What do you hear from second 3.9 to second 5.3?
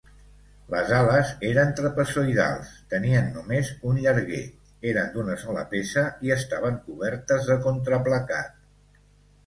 un llarguer, eren